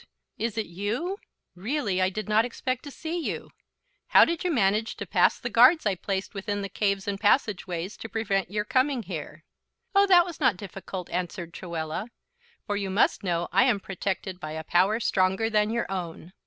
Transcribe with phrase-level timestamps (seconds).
[0.39, 1.19] Is it you?
[1.53, 3.51] Really, I did not expect to see you.
[4.07, 7.97] How did you manage to pass the guards I placed within the caves and passageways
[7.97, 9.43] to prevent your coming here?"
[9.93, 12.07] "Oh, that was not difficult," answered Truella,
[12.65, 16.33] "for you must know I am protected by a power stronger than your own."